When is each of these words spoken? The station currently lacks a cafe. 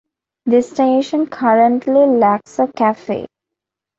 The 0.47 0.63
station 0.63 1.27
currently 1.27 2.07
lacks 2.07 2.57
a 2.57 2.65
cafe. 2.67 3.27